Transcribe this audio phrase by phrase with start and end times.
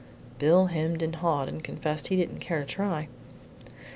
[0.39, 3.07] Bill hemmed and hawed, and confessed he didn't care to try.